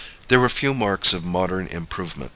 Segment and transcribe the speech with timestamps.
[0.29, 2.29] There were few marks of modern improvement.